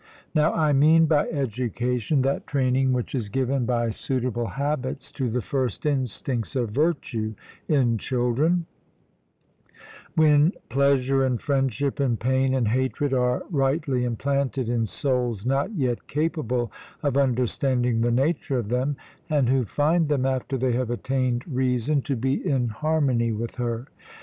Now 0.33 0.51
I 0.55 0.73
mean 0.73 1.05
by 1.05 1.27
education 1.29 2.23
that 2.23 2.47
training 2.47 2.91
which 2.91 3.13
is 3.13 3.29
given 3.29 3.67
by 3.67 3.91
suitable 3.91 4.47
habits 4.47 5.11
to 5.11 5.29
the 5.29 5.43
first 5.43 5.85
instincts 5.85 6.55
of 6.55 6.71
virtue 6.71 7.35
in 7.67 7.99
children; 7.99 8.65
when 10.15 10.53
pleasure, 10.69 11.23
and 11.23 11.39
friendship, 11.39 11.99
and 11.99 12.19
pain, 12.19 12.55
and 12.55 12.69
hatred, 12.69 13.13
are 13.13 13.43
rightly 13.51 14.03
implanted 14.03 14.69
in 14.69 14.87
souls 14.87 15.45
not 15.45 15.71
yet 15.75 16.07
capable 16.07 16.71
of 17.03 17.15
understanding 17.15 18.01
the 18.01 18.09
nature 18.09 18.57
of 18.57 18.69
them, 18.69 18.97
and 19.29 19.49
who 19.49 19.65
find 19.65 20.09
them, 20.09 20.25
after 20.25 20.57
they 20.57 20.71
have 20.71 20.89
attained 20.89 21.45
reason, 21.45 22.01
to 22.01 22.15
be 22.15 22.33
in 22.43 22.69
harmony 22.69 23.31
with 23.31 23.53
her. 23.57 23.85